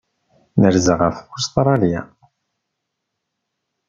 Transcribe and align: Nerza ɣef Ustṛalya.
Nerza 0.59 0.93
ɣef 1.01 1.17
Ustṛalya. 1.35 2.01